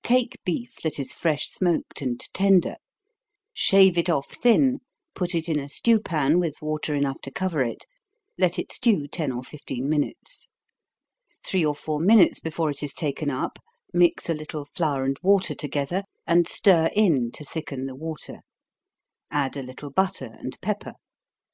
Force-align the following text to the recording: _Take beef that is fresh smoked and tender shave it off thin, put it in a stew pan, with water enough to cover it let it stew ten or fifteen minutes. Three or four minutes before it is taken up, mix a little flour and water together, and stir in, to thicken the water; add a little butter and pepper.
_Take 0.02 0.38
beef 0.42 0.76
that 0.82 0.98
is 0.98 1.12
fresh 1.12 1.50
smoked 1.50 2.00
and 2.00 2.18
tender 2.32 2.76
shave 3.52 3.98
it 3.98 4.08
off 4.08 4.28
thin, 4.34 4.78
put 5.14 5.34
it 5.34 5.50
in 5.50 5.58
a 5.58 5.68
stew 5.68 6.00
pan, 6.00 6.40
with 6.40 6.62
water 6.62 6.94
enough 6.94 7.20
to 7.24 7.30
cover 7.30 7.62
it 7.62 7.84
let 8.38 8.58
it 8.58 8.72
stew 8.72 9.06
ten 9.06 9.30
or 9.32 9.44
fifteen 9.44 9.86
minutes. 9.86 10.48
Three 11.44 11.62
or 11.62 11.74
four 11.74 12.00
minutes 12.00 12.40
before 12.40 12.70
it 12.70 12.82
is 12.82 12.94
taken 12.94 13.28
up, 13.28 13.58
mix 13.92 14.30
a 14.30 14.34
little 14.34 14.64
flour 14.64 15.04
and 15.04 15.18
water 15.22 15.54
together, 15.54 16.04
and 16.26 16.48
stir 16.48 16.88
in, 16.94 17.30
to 17.32 17.44
thicken 17.44 17.84
the 17.84 17.94
water; 17.94 18.40
add 19.30 19.58
a 19.58 19.62
little 19.62 19.90
butter 19.90 20.34
and 20.40 20.58
pepper. 20.62 20.94